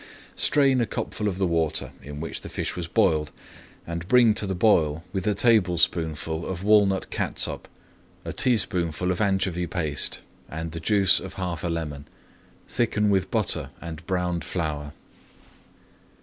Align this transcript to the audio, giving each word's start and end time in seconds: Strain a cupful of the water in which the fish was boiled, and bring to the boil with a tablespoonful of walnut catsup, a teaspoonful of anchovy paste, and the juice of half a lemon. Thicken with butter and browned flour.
Strain 0.35 0.81
a 0.81 0.87
cupful 0.87 1.27
of 1.27 1.37
the 1.37 1.45
water 1.45 1.91
in 2.01 2.19
which 2.19 2.41
the 2.41 2.49
fish 2.49 2.75
was 2.75 2.87
boiled, 2.87 3.31
and 3.85 4.07
bring 4.07 4.33
to 4.33 4.47
the 4.47 4.55
boil 4.55 5.03
with 5.13 5.27
a 5.27 5.35
tablespoonful 5.35 6.43
of 6.43 6.63
walnut 6.63 7.11
catsup, 7.11 7.67
a 8.25 8.33
teaspoonful 8.33 9.11
of 9.11 9.21
anchovy 9.21 9.67
paste, 9.67 10.21
and 10.49 10.71
the 10.71 10.79
juice 10.79 11.19
of 11.19 11.35
half 11.35 11.63
a 11.63 11.67
lemon. 11.69 12.05
Thicken 12.67 13.11
with 13.11 13.29
butter 13.29 13.69
and 13.79 14.03
browned 14.07 14.43
flour. 14.43 14.93